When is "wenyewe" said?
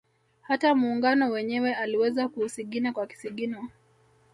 1.29-1.73